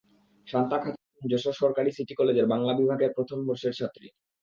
শান্তা 0.47 0.77
খাতুন 0.77 1.03
যশোর 1.31 1.55
সরকারি 1.61 1.89
সিটি 1.91 2.13
কলেজের 2.15 2.47
বাংলা 2.53 2.73
বিভাগের 2.79 3.11
প্রথম 3.17 3.37
বর্ষের 3.47 3.73
ছাত্রী। 3.79 4.07